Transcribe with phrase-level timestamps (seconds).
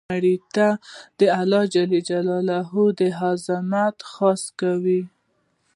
[0.09, 0.67] مړه ته
[1.19, 1.75] د الله ج
[2.97, 5.01] د عظمت خواست کوو